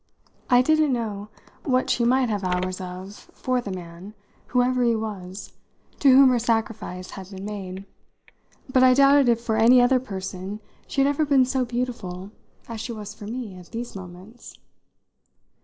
I 0.49 0.63
didn't 0.63 0.93
know 0.93 1.29
what 1.63 1.91
she 1.91 2.05
might 2.05 2.27
have 2.27 2.43
hours 2.43 2.81
of 2.81 3.29
for 3.35 3.61
the 3.61 3.69
man 3.69 4.15
whoever 4.47 4.81
he 4.83 4.95
was 4.95 5.53
to 5.99 6.09
whom 6.09 6.29
her 6.31 6.39
sacrifice 6.39 7.11
had 7.11 7.29
been 7.29 7.45
made; 7.45 7.85
but 8.67 8.81
I 8.81 8.95
doubted 8.95 9.29
if 9.29 9.39
for 9.39 9.57
any 9.57 9.79
other 9.79 9.99
person 9.99 10.59
she 10.87 11.01
had 11.01 11.07
ever 11.07 11.23
been 11.23 11.45
so 11.45 11.65
beautiful 11.65 12.31
as 12.67 12.81
she 12.81 12.91
was 12.91 13.13
for 13.13 13.27
me 13.27 13.53
at 13.59 13.67
these 13.69 13.95
moments. 13.95 14.57